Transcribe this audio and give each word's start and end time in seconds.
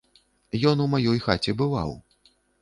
Ён 0.71 0.81
у 0.85 0.87
маёй 0.93 1.19
хаце 1.27 1.55
бываў. 1.61 1.93